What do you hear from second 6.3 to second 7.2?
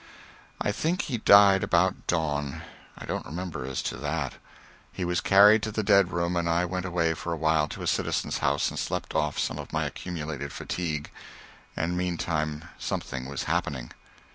and I went away